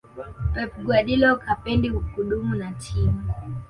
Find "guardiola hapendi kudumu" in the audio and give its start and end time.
0.87-2.55